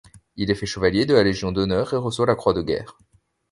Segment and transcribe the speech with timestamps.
[0.35, 2.97] Il est fait chevalier de la Légion d'honneur et reçoit la croix de guerre.